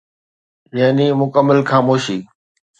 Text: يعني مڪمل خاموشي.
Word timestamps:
يعني 0.79 1.05
مڪمل 1.21 1.59
خاموشي. 1.69 2.17